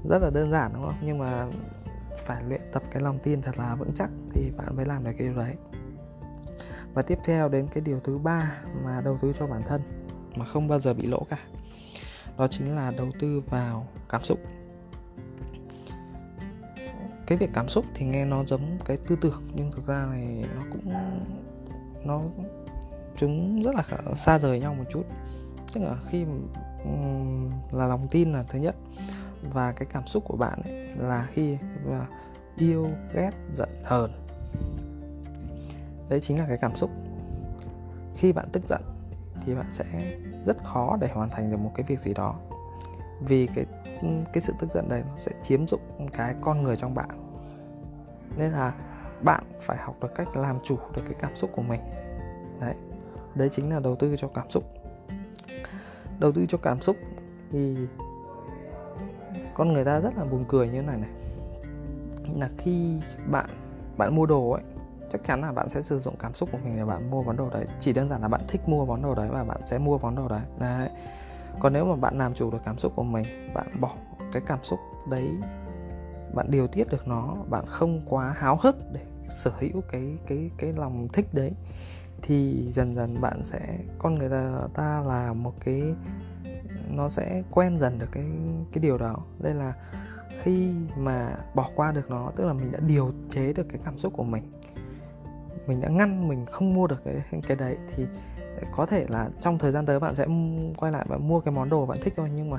Rất 0.08 0.22
là 0.22 0.30
đơn 0.30 0.50
giản, 0.50 0.70
đúng 0.74 0.82
không? 0.82 0.94
Nhưng 1.00 1.18
mà 1.18 1.46
phải 2.18 2.42
luyện 2.42 2.60
tập 2.72 2.82
cái 2.90 3.02
lòng 3.02 3.18
tin 3.22 3.42
thật 3.42 3.58
là 3.58 3.74
vững 3.74 3.92
chắc 3.98 4.10
thì 4.32 4.50
bạn 4.56 4.76
mới 4.76 4.86
làm 4.86 5.04
được 5.04 5.10
cái 5.18 5.26
điều 5.26 5.36
đấy. 5.36 5.54
Và 6.94 7.02
tiếp 7.02 7.18
theo 7.24 7.48
đến 7.48 7.68
cái 7.74 7.80
điều 7.80 8.00
thứ 8.00 8.18
ba 8.18 8.58
mà 8.84 9.00
đầu 9.00 9.18
tư 9.22 9.32
cho 9.38 9.46
bản 9.46 9.62
thân 9.66 9.80
mà 10.36 10.44
không 10.44 10.68
bao 10.68 10.78
giờ 10.78 10.94
bị 10.94 11.06
lỗ 11.06 11.24
cả, 11.28 11.38
đó 12.38 12.46
chính 12.48 12.74
là 12.74 12.90
đầu 12.90 13.10
tư 13.20 13.42
vào 13.50 13.86
cảm 14.08 14.24
xúc. 14.24 14.38
Cái 17.26 17.38
việc 17.38 17.50
cảm 17.54 17.68
xúc 17.68 17.84
thì 17.94 18.06
nghe 18.06 18.24
nó 18.24 18.44
giống 18.44 18.78
cái 18.84 18.96
tư 19.06 19.16
tưởng, 19.20 19.42
nhưng 19.54 19.72
thực 19.72 19.86
ra 19.86 20.06
này 20.06 20.44
nó 20.56 20.62
cũng, 20.72 20.92
nó 22.04 22.22
chúng 23.16 23.62
rất 23.62 23.74
là 23.74 23.82
xa 24.14 24.38
rời 24.38 24.60
nhau 24.60 24.74
một 24.74 24.84
chút. 24.90 25.02
Tức 25.72 25.80
là 25.80 25.96
khi 26.08 26.24
là 27.72 27.86
lòng 27.86 28.08
tin 28.10 28.32
là 28.32 28.42
thứ 28.42 28.58
nhất 28.58 28.76
và 29.42 29.72
cái 29.72 29.88
cảm 29.92 30.06
xúc 30.06 30.24
của 30.26 30.36
bạn 30.36 30.60
ấy 30.64 30.88
là 30.96 31.26
khi 31.30 31.58
mà 31.84 32.06
yêu, 32.56 32.88
ghét, 33.14 33.30
giận, 33.52 33.68
hờn. 33.84 34.10
Đấy 36.08 36.20
chính 36.20 36.38
là 36.38 36.44
cái 36.48 36.56
cảm 36.56 36.74
xúc. 36.74 36.90
Khi 38.16 38.32
bạn 38.32 38.48
tức 38.52 38.66
giận 38.66 38.82
thì 39.46 39.54
bạn 39.54 39.66
sẽ 39.70 39.84
rất 40.44 40.64
khó 40.64 40.96
để 41.00 41.08
hoàn 41.12 41.28
thành 41.28 41.50
được 41.50 41.56
một 41.56 41.70
cái 41.74 41.84
việc 41.88 42.00
gì 42.00 42.14
đó, 42.14 42.34
vì 43.20 43.46
cái 43.46 43.64
ừ, 44.02 44.08
cái 44.32 44.40
sự 44.40 44.52
tức 44.58 44.70
giận 44.70 44.88
đấy 44.88 45.02
nó 45.08 45.18
sẽ 45.18 45.32
chiếm 45.42 45.66
dụng 45.66 46.06
cái 46.12 46.34
con 46.40 46.62
người 46.62 46.76
trong 46.76 46.94
bạn. 46.94 47.08
Nên 48.36 48.52
là 48.52 48.74
bạn 49.22 49.44
phải 49.60 49.78
học 49.78 49.96
được 50.00 50.14
cách 50.14 50.36
làm 50.36 50.58
chủ 50.62 50.78
được 50.96 51.02
cái 51.04 51.14
cảm 51.20 51.36
xúc 51.36 51.50
của 51.52 51.62
mình. 51.62 51.80
Đấy 52.60 52.74
đấy 53.34 53.48
chính 53.52 53.70
là 53.70 53.80
đầu 53.80 53.96
tư 53.96 54.16
cho 54.18 54.28
cảm 54.28 54.50
xúc. 54.50 54.64
Đầu 56.18 56.32
tư 56.32 56.46
cho 56.46 56.58
cảm 56.58 56.80
xúc 56.80 56.96
thì 57.52 57.76
con 59.58 59.72
người 59.72 59.84
ta 59.84 60.00
rất 60.00 60.16
là 60.16 60.24
buồn 60.24 60.44
cười 60.48 60.68
như 60.68 60.80
thế 60.80 60.86
này 60.86 60.96
này. 60.96 61.10
Là 62.36 62.50
khi 62.58 63.00
bạn 63.30 63.50
bạn 63.96 64.14
mua 64.14 64.26
đồ 64.26 64.50
ấy, 64.50 64.62
chắc 65.10 65.24
chắn 65.24 65.40
là 65.40 65.52
bạn 65.52 65.68
sẽ 65.68 65.82
sử 65.82 66.00
dụng 66.00 66.14
cảm 66.18 66.34
xúc 66.34 66.48
của 66.52 66.58
mình 66.64 66.76
để 66.76 66.84
bạn 66.84 67.10
mua 67.10 67.22
món 67.22 67.36
đồ 67.36 67.50
đấy. 67.50 67.66
Chỉ 67.78 67.92
đơn 67.92 68.08
giản 68.08 68.22
là 68.22 68.28
bạn 68.28 68.40
thích 68.48 68.60
mua 68.66 68.86
món 68.86 69.02
đồ 69.02 69.14
đấy 69.14 69.28
và 69.32 69.44
bạn 69.44 69.60
sẽ 69.64 69.78
mua 69.78 69.98
món 69.98 70.16
đồ 70.16 70.28
đấy. 70.28 70.42
Đấy. 70.58 70.88
Còn 71.60 71.72
nếu 71.72 71.84
mà 71.84 71.96
bạn 71.96 72.18
làm 72.18 72.34
chủ 72.34 72.50
được 72.50 72.58
cảm 72.64 72.78
xúc 72.78 72.92
của 72.96 73.02
mình, 73.02 73.24
bạn 73.54 73.66
bỏ 73.80 73.94
cái 74.32 74.42
cảm 74.46 74.58
xúc 74.62 74.78
đấy, 75.10 75.28
bạn 76.34 76.46
điều 76.50 76.66
tiết 76.66 76.88
được 76.90 77.08
nó, 77.08 77.36
bạn 77.48 77.64
không 77.66 78.02
quá 78.06 78.34
háo 78.38 78.58
hức 78.62 78.76
để 78.92 79.00
sở 79.28 79.52
hữu 79.58 79.82
cái 79.88 80.18
cái 80.26 80.50
cái 80.58 80.72
lòng 80.72 81.08
thích 81.12 81.26
đấy, 81.32 81.52
thì 82.22 82.66
dần 82.70 82.94
dần 82.94 83.20
bạn 83.20 83.44
sẽ, 83.44 83.78
con 83.98 84.14
người 84.14 84.28
ta 84.28 84.58
ta 84.74 85.02
là 85.06 85.32
một 85.32 85.52
cái 85.60 85.82
nó 86.90 87.08
sẽ 87.08 87.42
quen 87.50 87.78
dần 87.78 87.98
được 87.98 88.08
cái 88.12 88.24
cái 88.72 88.82
điều 88.82 88.98
đó. 88.98 89.16
Đây 89.38 89.54
là 89.54 89.72
khi 90.42 90.70
mà 90.96 91.36
bỏ 91.54 91.70
qua 91.74 91.92
được 91.92 92.10
nó, 92.10 92.30
tức 92.36 92.44
là 92.44 92.52
mình 92.52 92.72
đã 92.72 92.78
điều 92.80 93.12
chế 93.28 93.52
được 93.52 93.66
cái 93.68 93.80
cảm 93.84 93.98
xúc 93.98 94.12
của 94.16 94.24
mình 94.24 94.42
mình 95.68 95.80
đã 95.80 95.88
ngăn 95.88 96.28
mình 96.28 96.46
không 96.46 96.74
mua 96.74 96.86
được 96.86 97.04
cái 97.04 97.40
cái 97.46 97.56
đấy, 97.56 97.76
thì 97.94 98.06
có 98.72 98.86
thể 98.86 99.06
là 99.08 99.28
trong 99.40 99.58
thời 99.58 99.72
gian 99.72 99.86
tới 99.86 100.00
bạn 100.00 100.14
sẽ 100.14 100.26
quay 100.76 100.92
lại 100.92 101.06
và 101.08 101.18
mua 101.18 101.40
cái 101.40 101.54
món 101.54 101.68
đồ 101.68 101.86
bạn 101.86 101.98
thích 102.02 102.14
thôi, 102.16 102.30
nhưng 102.34 102.50
mà 102.50 102.58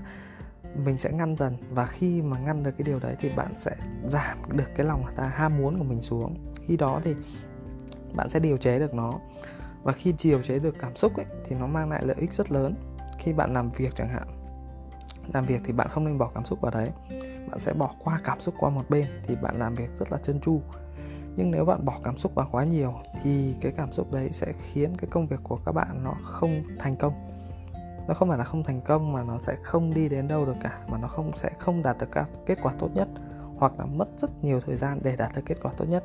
mình 0.75 0.97
sẽ 0.97 1.11
ngăn 1.11 1.35
dần. 1.35 1.57
Và 1.69 1.85
khi 1.85 2.21
mà 2.21 2.39
ngăn 2.39 2.63
được 2.63 2.71
cái 2.77 2.83
điều 2.83 2.99
đấy 2.99 3.15
thì 3.19 3.29
bạn 3.35 3.53
sẽ 3.57 3.75
giảm 4.05 4.37
được 4.53 4.75
cái 4.75 4.85
lòng 4.85 5.03
ta, 5.15 5.27
ham 5.27 5.57
muốn 5.57 5.77
của 5.77 5.83
mình 5.83 6.01
xuống. 6.01 6.35
Khi 6.65 6.77
đó 6.77 6.99
thì 7.03 7.15
bạn 8.13 8.29
sẽ 8.29 8.39
điều 8.39 8.57
chế 8.57 8.79
được 8.79 8.93
nó. 8.93 9.19
Và 9.83 9.91
khi 9.91 10.13
điều 10.23 10.41
chế 10.41 10.59
được 10.59 10.75
cảm 10.79 10.95
xúc 10.95 11.17
ấy, 11.17 11.25
thì 11.45 11.55
nó 11.55 11.67
mang 11.67 11.89
lại 11.89 12.05
lợi 12.05 12.17
ích 12.19 12.33
rất 12.33 12.51
lớn 12.51 12.75
khi 13.19 13.33
bạn 13.33 13.53
làm 13.53 13.71
việc 13.71 13.95
chẳng 13.95 14.09
hạn. 14.09 14.27
Làm 15.33 15.45
việc 15.45 15.61
thì 15.65 15.73
bạn 15.73 15.87
không 15.89 16.05
nên 16.05 16.17
bỏ 16.17 16.31
cảm 16.35 16.45
xúc 16.45 16.61
vào 16.61 16.71
đấy. 16.71 16.91
Bạn 17.49 17.59
sẽ 17.59 17.73
bỏ 17.73 17.91
qua 18.03 18.19
cảm 18.23 18.39
xúc 18.39 18.55
qua 18.59 18.69
một 18.69 18.89
bên 18.89 19.05
thì 19.23 19.35
bạn 19.35 19.59
làm 19.59 19.75
việc 19.75 19.89
rất 19.95 20.11
là 20.11 20.17
chân 20.21 20.39
chu 20.39 20.61
nhưng 21.39 21.51
nếu 21.51 21.65
bạn 21.65 21.85
bỏ 21.85 21.99
cảm 22.03 22.17
xúc 22.17 22.35
vào 22.35 22.47
quá 22.51 22.63
nhiều 22.63 22.93
thì 23.23 23.55
cái 23.61 23.71
cảm 23.77 23.91
xúc 23.91 24.11
đấy 24.11 24.29
sẽ 24.31 24.53
khiến 24.53 24.97
cái 24.97 25.09
công 25.11 25.27
việc 25.27 25.39
của 25.43 25.57
các 25.65 25.71
bạn 25.71 26.03
nó 26.03 26.13
không 26.23 26.61
thành 26.79 26.95
công. 26.95 27.13
Nó 28.07 28.13
không 28.13 28.29
phải 28.29 28.37
là 28.37 28.43
không 28.43 28.63
thành 28.63 28.81
công 28.81 29.13
mà 29.13 29.23
nó 29.23 29.37
sẽ 29.39 29.55
không 29.63 29.93
đi 29.93 30.09
đến 30.09 30.27
đâu 30.27 30.45
được 30.45 30.55
cả, 30.61 30.79
mà 30.87 30.97
nó 30.97 31.07
không, 31.07 31.31
sẽ 31.31 31.49
không 31.59 31.83
đạt 31.83 31.97
được 31.97 32.11
các 32.11 32.29
kết 32.45 32.57
quả 32.61 32.73
tốt 32.79 32.89
nhất 32.93 33.07
hoặc 33.57 33.71
là 33.77 33.85
mất 33.85 34.07
rất 34.17 34.43
nhiều 34.43 34.61
thời 34.61 34.75
gian 34.75 34.99
để 35.03 35.15
đạt 35.15 35.31
được 35.35 35.41
kết 35.45 35.57
quả 35.61 35.71
tốt 35.77 35.85
nhất. 35.85 36.03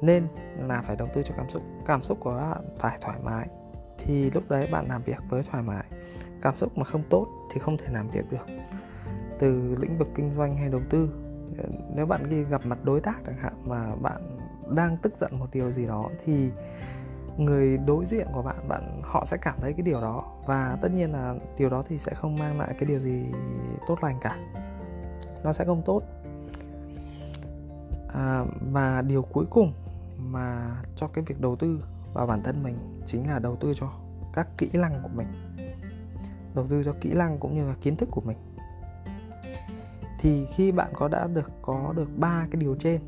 Nên 0.00 0.28
là 0.58 0.82
phải 0.82 0.96
đầu 0.96 1.08
tư 1.14 1.22
cho 1.22 1.34
cảm 1.36 1.48
xúc. 1.48 1.62
Cảm 1.86 2.02
xúc 2.02 2.18
của 2.20 2.36
bạn 2.36 2.76
phải 2.78 2.98
thoải 3.00 3.18
mái 3.22 3.48
thì 3.98 4.30
lúc 4.30 4.42
đấy 4.48 4.68
bạn 4.72 4.88
làm 4.88 5.02
việc 5.02 5.18
với 5.28 5.42
thoải 5.42 5.62
mái. 5.62 5.84
Cảm 6.42 6.56
xúc 6.56 6.78
mà 6.78 6.84
không 6.84 7.02
tốt 7.10 7.26
thì 7.52 7.60
không 7.60 7.76
thể 7.76 7.86
làm 7.92 8.08
việc 8.08 8.30
được. 8.30 8.46
Từ 9.38 9.76
lĩnh 9.80 9.98
vực 9.98 10.08
kinh 10.14 10.30
doanh 10.36 10.56
hay 10.56 10.68
đầu 10.68 10.80
tư 10.90 11.08
nếu 11.94 12.06
bạn 12.06 12.26
khi 12.30 12.44
gặp 12.44 12.66
mặt 12.66 12.78
đối 12.84 13.00
tác 13.00 13.16
chẳng 13.26 13.38
hạn 13.38 13.52
mà 13.64 13.94
bạn 13.96 14.38
đang 14.70 14.96
tức 14.96 15.16
giận 15.16 15.38
một 15.38 15.46
điều 15.52 15.72
gì 15.72 15.86
đó 15.86 16.10
thì 16.24 16.50
người 17.38 17.78
đối 17.78 18.06
diện 18.06 18.26
của 18.32 18.42
bạn 18.42 18.68
bạn 18.68 19.00
họ 19.04 19.24
sẽ 19.26 19.36
cảm 19.36 19.58
thấy 19.60 19.72
cái 19.72 19.82
điều 19.82 20.00
đó. 20.00 20.24
Và 20.46 20.78
tất 20.80 20.88
nhiên 20.94 21.12
là 21.12 21.34
điều 21.58 21.70
đó 21.70 21.84
thì 21.88 21.98
sẽ 21.98 22.14
không 22.14 22.36
mang 22.36 22.58
lại 22.58 22.74
cái 22.78 22.88
điều 22.88 22.98
gì 22.98 23.24
tốt 23.86 23.98
lành 24.02 24.18
cả. 24.20 24.36
Nó 25.44 25.52
sẽ 25.52 25.64
không 25.64 25.82
tốt. 25.84 26.02
À, 28.14 28.44
và 28.72 29.02
điều 29.02 29.22
cuối 29.22 29.44
cùng 29.50 29.72
mà 30.18 30.76
cho 30.96 31.06
cái 31.06 31.24
việc 31.26 31.40
đầu 31.40 31.56
tư 31.56 31.84
vào 32.18 32.26
bản 32.26 32.42
thân 32.42 32.62
mình 32.62 33.02
chính 33.04 33.28
là 33.28 33.38
đầu 33.38 33.56
tư 33.56 33.72
cho 33.74 33.90
các 34.32 34.48
kỹ 34.58 34.68
năng 34.72 35.02
của 35.02 35.08
mình. 35.08 35.26
Đầu 36.54 36.66
tư 36.66 36.82
cho 36.84 36.94
kỹ 37.00 37.14
năng 37.14 37.38
cũng 37.38 37.54
như 37.54 37.68
là 37.68 37.74
kiến 37.80 37.96
thức 37.96 38.08
của 38.12 38.20
mình. 38.20 38.36
Thì 40.18 40.46
khi 40.46 40.72
bạn 40.72 40.92
có 40.94 41.08
đã 41.08 41.26
được, 41.26 41.50
có 41.62 41.92
được 41.96 42.08
ba 42.16 42.46
cái 42.50 42.60
điều 42.60 42.74
trên, 42.74 43.00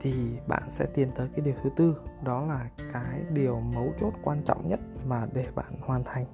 thì 0.00 0.14
bạn 0.46 0.62
sẽ 0.68 0.86
tiến 0.86 1.10
tới 1.14 1.28
cái 1.36 1.40
điều 1.44 1.54
thứ 1.62 1.70
tư, 1.76 1.96
đó 2.24 2.46
là 2.46 2.68
cái 2.92 3.20
điều 3.32 3.60
mấu 3.60 3.92
chốt 4.00 4.12
quan 4.22 4.42
trọng 4.44 4.68
nhất 4.68 4.80
mà 5.08 5.26
để 5.32 5.46
bạn 5.54 5.72
hoàn 5.80 6.02
thành. 6.04 6.24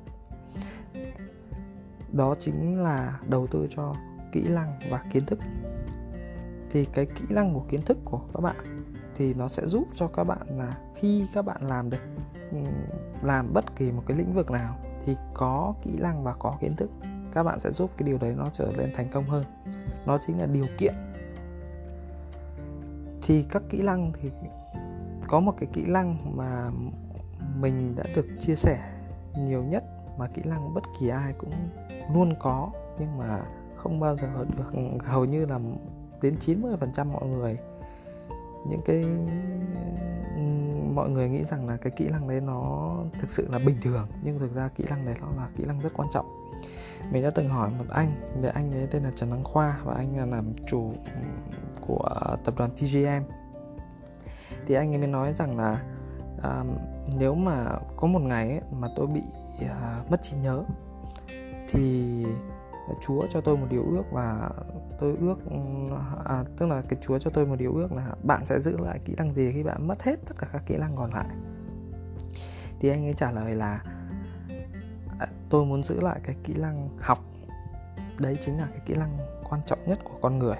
Đó 2.13 2.35
chính 2.39 2.83
là 2.83 3.21
đầu 3.29 3.47
tư 3.47 3.67
cho 3.71 3.95
kỹ 4.33 4.49
năng 4.49 4.79
và 4.91 5.05
kiến 5.13 5.27
thức. 5.27 5.39
Thì 6.71 6.85
cái 6.85 7.07
kỹ 7.07 7.25
năng 7.31 7.55
của 7.55 7.65
kiến 7.69 7.83
thức 7.83 7.99
của 8.05 8.21
các 8.35 8.41
bạn 8.41 8.76
thì 9.17 9.35
nó 9.35 9.49
sẽ 9.49 9.67
giúp 9.67 9.89
cho 9.95 10.09
các 10.09 10.25
bạn 10.25 10.59
là 10.59 10.79
khi 10.95 11.27
các 11.35 11.45
bạn 11.45 11.63
làm 11.63 11.91
được 11.91 12.03
ừ, 12.51 12.59
làm 13.23 13.53
bất 13.53 13.77
kỳ 13.77 13.93
một 13.93 14.03
cái 14.07 14.17
lĩnh 14.17 14.35
vực 14.35 14.51
nào 14.51 14.77
thì 15.07 15.17
có 15.35 15.75
kỹ 15.83 15.91
năng 15.99 16.25
và 16.25 16.35
có 16.39 16.57
kiến 16.61 16.73
thức, 16.77 16.91
các 17.33 17.43
bạn 17.43 17.61
sẽ 17.61 17.71
giúp 17.71 17.91
cái 17.97 18.07
điều 18.07 18.19
đấy 18.19 18.35
nó 18.37 18.49
trở 18.53 18.73
nên 18.77 18.91
thành 18.95 19.09
công 19.13 19.25
hơn. 19.25 19.45
Nó 20.07 20.19
chính 20.27 20.39
là 20.39 20.47
điều 20.47 20.67
kiện. 20.79 20.95
Thì 23.23 23.47
các 23.51 23.63
kỹ 23.71 23.83
năng 23.83 24.13
thì 24.13 24.31
có 25.29 25.41
một 25.41 25.55
cái 25.59 25.69
kỹ 25.73 25.85
năng 25.87 26.37
mà 26.37 26.71
mình 27.61 27.95
đã 27.97 28.05
được 28.17 28.27
chia 28.41 28.55
sẻ 28.55 28.93
nhiều 29.39 29.63
nhất 29.63 29.85
mà 30.19 30.27
kỹ 30.27 30.43
năng 30.45 30.75
bất 30.75 30.83
kỳ 31.01 31.09
ai 31.09 31.33
cũng 31.39 31.53
luôn 32.15 32.35
có 32.41 32.71
nhưng 32.99 33.19
mà 33.19 33.41
không 33.77 34.01
bao 34.01 34.17
giờ 34.17 34.29
được, 34.57 34.81
hầu 35.05 35.25
như 35.25 35.47
là 35.47 35.59
đến 36.23 36.37
90% 36.41 37.07
mọi 37.07 37.27
người 37.27 37.59
những 38.69 38.83
cái 38.85 39.05
mọi 40.95 41.11
người 41.11 41.29
nghĩ 41.29 41.45
rằng 41.45 41.69
là 41.69 41.77
cái 41.77 41.93
kỹ 41.97 42.09
năng 42.09 42.29
đấy 42.29 42.41
nó 42.41 42.93
thực 43.21 43.31
sự 43.31 43.49
là 43.53 43.59
bình 43.59 43.77
thường 43.83 44.09
nhưng 44.23 44.39
thực 44.39 44.55
ra 44.55 44.69
kỹ 44.69 44.85
năng 44.89 45.07
đấy 45.07 45.15
nó 45.21 45.29
là 45.37 45.49
kỹ 45.57 45.65
năng 45.67 45.81
rất 45.81 45.93
quan 45.97 46.09
trọng. 46.13 46.51
Mình 47.13 47.23
đã 47.23 47.31
từng 47.31 47.49
hỏi 47.49 47.71
một 47.79 47.85
anh 47.91 48.13
để 48.43 48.49
anh 48.49 48.73
ấy 48.73 48.87
tên 48.91 49.03
là 49.03 49.11
Trần 49.15 49.31
Đăng 49.31 49.45
Khoa 49.45 49.81
và 49.85 49.95
anh 49.95 50.17
là 50.17 50.27
làm 50.27 50.53
chủ 50.67 50.93
của 51.81 52.37
tập 52.45 52.55
đoàn 52.57 52.71
TGM 52.71 53.33
thì 54.67 54.75
anh 54.75 54.93
ấy 54.93 54.99
mới 54.99 55.07
nói 55.07 55.33
rằng 55.35 55.59
là 55.59 55.83
à, 56.43 56.65
nếu 57.19 57.35
mà 57.35 57.67
có 57.97 58.07
một 58.07 58.23
ngày 58.23 58.51
ấy, 58.51 58.61
mà 58.81 58.89
tôi 58.97 59.07
bị 59.07 59.23
à, 59.61 60.03
mất 60.11 60.23
trí 60.23 60.37
nhớ 60.37 60.65
thì 61.69 62.25
Chúa 63.01 63.27
cho 63.31 63.41
tôi 63.41 63.57
một 63.57 63.67
điều 63.71 63.85
ước 63.91 64.03
và 64.13 64.51
tôi 64.99 65.17
ước 65.21 65.37
à, 66.25 66.45
tức 66.57 66.67
là 66.67 66.83
cái 66.89 66.99
Chúa 67.03 67.19
cho 67.19 67.31
tôi 67.31 67.47
một 67.47 67.57
điều 67.57 67.75
ước 67.75 67.93
là 67.93 68.15
bạn 68.23 68.45
sẽ 68.45 68.61
giữ 68.61 68.77
lại 68.79 69.01
kỹ 69.05 69.15
năng 69.17 69.35
gì 69.35 69.53
khi 69.53 69.63
bạn 69.63 69.89
mất 69.89 70.03
hết 70.03 70.17
tất 70.27 70.35
cả 70.39 70.47
các 70.53 70.63
kỹ 70.67 70.77
năng 70.77 70.97
còn 70.97 71.15
lại. 71.15 71.27
Thì 72.81 72.89
anh 72.89 73.07
ấy 73.07 73.15
trả 73.15 73.31
lời 73.31 73.55
là 73.55 73.83
à, 75.19 75.27
tôi 75.49 75.65
muốn 75.65 75.83
giữ 75.83 76.01
lại 76.01 76.21
cái 76.23 76.37
kỹ 76.45 76.55
năng 76.55 76.89
học. 76.99 77.19
Đấy 78.21 78.37
chính 78.41 78.59
là 78.59 78.67
cái 78.67 78.81
kỹ 78.87 78.95
năng 78.95 79.19
quan 79.51 79.61
trọng 79.67 79.79
nhất 79.87 79.99
của 80.05 80.19
con 80.21 80.39
người. 80.39 80.57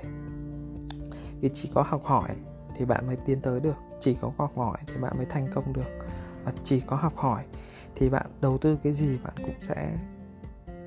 Vì 1.41 1.49
chỉ 1.53 1.71
có 1.75 1.83
học 1.83 2.05
hỏi 2.05 2.31
thì 2.77 2.85
bạn 2.85 3.07
mới 3.07 3.17
tiến 3.17 3.41
tới 3.41 3.61
được 3.61 3.77
chỉ 4.01 4.19
có 4.21 4.33
học 4.39 4.53
hỏi 4.57 4.79
thì 4.87 4.97
bạn 5.01 5.17
mới 5.17 5.27
thành 5.27 5.47
công 5.55 5.73
được. 5.73 6.07
Và 6.45 6.53
chỉ 6.63 6.81
có 6.81 6.97
học 6.97 7.17
hỏi 7.17 7.45
thì 7.95 8.11
bạn 8.11 8.27
đầu 8.41 8.59
tư 8.59 8.79
cái 8.83 8.93
gì 8.93 9.19
bạn 9.25 9.35
cũng 9.37 9.61
sẽ 9.61 9.99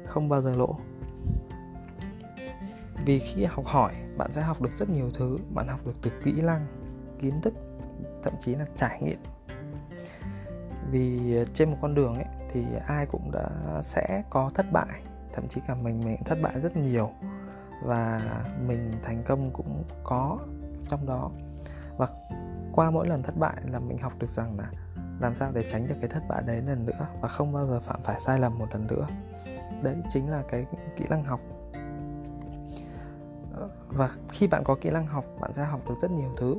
không 0.08 0.30
bao 0.30 0.42
giờ 0.42 0.56
lỗ 0.56 0.76
vì 3.06 3.20
khi 3.20 3.46
học 3.46 3.66
hỏi, 3.66 3.94
bạn 4.18 4.32
sẽ 4.32 4.42
học 4.42 4.62
được 4.62 4.72
rất 4.72 4.90
nhiều 4.90 5.10
thứ, 5.14 5.38
bạn 5.54 5.68
học 5.68 5.80
được 5.86 6.02
từ 6.02 6.12
kỹ 6.24 6.42
năng, 6.42 6.66
kiến 7.20 7.42
thức, 7.42 7.54
thậm 8.24 8.34
chí 8.40 8.56
là 8.56 8.66
trải 8.76 9.02
nghiệm. 9.02 9.20
Vì 10.92 11.36
ờ, 11.36 11.46
trên 11.54 11.72
một 11.72 11.78
con 11.82 11.96
đường 11.96 12.16
ấy, 12.16 12.26
thì 12.52 12.64
ai 12.88 13.06
cũng 13.06 13.32
đã, 13.32 13.50
sẽ 13.82 14.24
có 14.30 14.50
thất 14.54 14.66
bại, 14.72 15.02
thậm 15.34 15.48
chí 15.48 15.62
cả 15.68 15.76
mình 15.76 16.06
mình 16.06 16.24
thất 16.26 16.38
bại 16.42 16.60
rất 16.62 16.78
nhiều. 16.78 17.12
Và 17.84 18.22
mình 18.68 18.92
thành 19.04 19.24
công 19.24 19.52
cũng 19.54 19.84
có 20.04 20.40
trong 20.88 21.06
đó. 21.06 21.32
Và 21.98 22.08
qua 22.74 22.92
mỗi 22.92 23.08
lần 23.08 23.24
thất 23.24 23.38
bại 23.38 23.56
là 23.72 23.80
mình 23.80 23.98
học 23.98 24.14
được 24.20 24.30
rằng 24.30 24.58
là 24.60 24.72
làm 25.20 25.34
sao 25.34 25.52
để 25.52 25.64
tránh 25.70 25.88
được 25.88 25.96
cái 26.02 26.10
thất 26.10 26.24
bại 26.30 26.44
đấy 26.46 26.62
lần 26.62 26.86
nữa 26.86 27.08
và 27.22 27.28
không 27.28 27.54
bao 27.54 27.68
giờ 27.68 27.80
phạm 27.80 28.04
phải 28.04 28.20
sai 28.20 28.40
lầm 28.40 28.58
một 28.58 28.68
lần 28.72 28.88
nữa. 28.88 29.08
Đấy 29.84 29.96
chính 30.10 30.30
là 30.30 30.44
cái 30.50 30.66
kỹ 30.98 31.06
năng 31.10 31.24
học 31.24 31.40
và 33.90 34.10
khi 34.30 34.48
bạn 34.48 34.64
có 34.64 34.76
kỹ 34.82 34.90
năng 34.90 35.08
học 35.08 35.26
bạn 35.42 35.54
sẽ 35.54 35.64
học 35.64 35.82
được 35.90 35.96
rất 35.98 36.12
nhiều 36.12 36.30
thứ. 36.38 36.56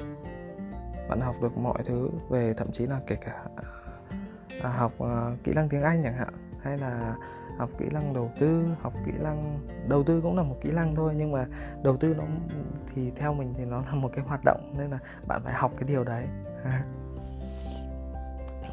Bạn 1.09 1.21
học 1.21 1.35
được 1.43 1.59
mọi 1.59 1.83
thứ 1.85 2.11
về 2.31 2.55
thậm 2.57 2.71
chí 2.73 2.87
là 2.87 3.01
kể 3.07 3.17
cả 3.17 3.45
à, 4.63 4.71
học 4.71 4.93
à, 4.99 5.31
kỹ 5.45 5.53
năng 5.55 5.69
tiếng 5.69 5.83
anh 5.83 6.03
chẳng 6.03 6.17
hạn 6.17 6.35
hay 6.63 6.79
là 6.79 7.17
học 7.59 7.71
kỹ 7.79 7.87
năng 7.93 8.15
đầu 8.15 8.31
tư 8.39 8.65
học 8.81 8.93
kỹ 9.07 9.13
năng 9.21 9.61
đầu 9.89 10.03
tư 10.03 10.21
cũng 10.21 10.37
là 10.37 10.43
một 10.43 10.57
kỹ 10.61 10.71
năng 10.71 10.95
thôi 10.95 11.15
nhưng 11.17 11.33
mà 11.33 11.47
đầu 11.83 11.97
tư 11.97 12.15
nó 12.19 12.25
thì 12.95 13.11
theo 13.17 13.35
mình 13.35 13.55
thì 13.57 13.65
nó 13.65 13.83
là 13.87 13.95
một 13.95 14.11
cái 14.13 14.25
hoạt 14.25 14.41
động 14.45 14.75
nên 14.79 14.91
là 14.91 14.99
bạn 15.29 15.41
phải 15.45 15.55
học 15.55 15.73
cái 15.77 15.89
điều 15.89 16.05
đấy. 16.05 16.27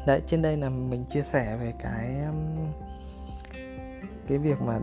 Đấy 0.06 0.22
trên 0.26 0.42
đây 0.42 0.56
là 0.56 0.68
mình 0.68 1.04
chia 1.04 1.22
sẻ 1.22 1.56
về 1.56 1.72
cái 1.78 2.16
cái 4.28 4.38
việc 4.38 4.62
mà 4.62 4.78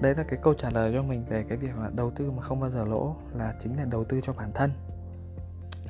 đấy 0.00 0.14
là 0.14 0.24
cái 0.28 0.38
câu 0.42 0.54
trả 0.54 0.70
lời 0.70 0.92
cho 0.94 1.02
mình 1.02 1.24
về 1.28 1.44
cái 1.48 1.58
việc 1.58 1.76
là 1.78 1.90
đầu 1.94 2.10
tư 2.10 2.30
mà 2.30 2.42
không 2.42 2.60
bao 2.60 2.70
giờ 2.70 2.84
lỗ 2.84 3.16
là 3.34 3.54
chính 3.58 3.76
là 3.76 3.84
đầu 3.84 4.04
tư 4.04 4.20
cho 4.22 4.32
bản 4.32 4.50
thân. 4.54 4.70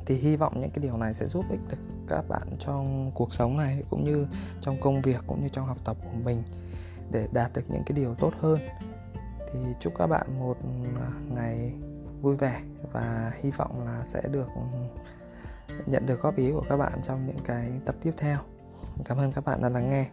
Thì 0.07 0.17
hy 0.17 0.37
vọng 0.37 0.61
những 0.61 0.71
cái 0.71 0.83
điều 0.83 0.97
này 0.97 1.15
sẽ 1.15 1.27
giúp 1.27 1.45
ích 1.51 1.61
được 1.69 1.77
các 2.09 2.29
bạn 2.29 2.49
trong 2.59 3.11
cuộc 3.15 3.33
sống 3.33 3.57
này, 3.57 3.83
cũng 3.91 4.05
như 4.05 4.27
trong 4.61 4.81
công 4.81 5.03
việc, 5.03 5.25
cũng 5.27 5.43
như 5.43 5.49
trong 5.49 5.67
học 5.67 5.79
tập 5.85 5.97
của 6.03 6.19
mình, 6.25 6.43
để 7.11 7.29
đạt 7.33 7.53
được 7.53 7.63
những 7.69 7.83
cái 7.87 7.97
điều 7.97 8.15
tốt 8.15 8.33
hơn. 8.41 8.59
Thì 9.53 9.61
chúc 9.81 9.93
các 9.99 10.07
bạn 10.07 10.39
một 10.39 10.57
à, 10.97 11.11
ngày 11.35 11.73
vui 12.23 12.37
vẻ 12.37 12.63
và 12.93 13.33
hy 13.41 13.51
vọng 13.51 13.87
là 13.87 14.03
sẽ 14.05 14.23
được 14.31 14.49
ừ, 14.55 14.63
nhận 15.87 16.07
được 16.07 16.23
góp 16.23 16.37
ý 16.37 16.51
của 16.53 16.65
các 16.69 16.77
bạn 16.77 16.93
trong 17.03 17.27
những 17.27 17.39
cái 17.45 17.71
tập 17.85 17.95
tiếp 18.03 18.13
theo. 18.17 18.39
Cảm 19.05 19.19
ơn 19.19 19.33
các 19.33 19.45
bạn 19.45 19.63
đã 19.63 19.69
lắng 19.69 19.91
nghe. 19.91 20.07